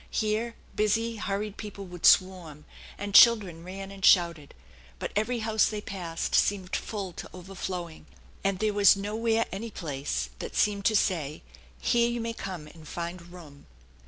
Here 0.09 0.55
busy, 0.73 1.17
hurried 1.17 1.57
people 1.57 1.85
would 1.85 2.07
swarm, 2.07 2.65
and 2.97 3.13
children 3.13 3.63
ran 3.63 3.91
and 3.91 4.03
shouted; 4.03 4.55
but 4.97 5.11
every 5.15 5.41
house 5.45 5.67
they 5.67 5.79
passed 5.79 6.33
seemed 6.33 6.75
full 6.75 7.13
to 7.13 7.29
overflowing, 7.33 8.07
and 8.43 8.57
there 8.57 8.73
was 8.73 8.95
nowhere 8.97 9.45
any 9.51 9.69
place 9.69 10.29
that 10.39 10.55
seemed 10.55 10.85
to 10.85 10.95
say," 10.95 11.43
Here 11.79 12.09
you 12.09 12.19
may 12.19 12.33
come 12.33 12.65
and 12.65 12.87
find 12.87 13.27
room!" 13.31 13.67